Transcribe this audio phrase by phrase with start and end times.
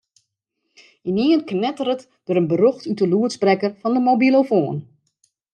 [1.11, 4.77] Ynienen knetteret der in berjocht út de lûdsprekker fan de mobilofoan.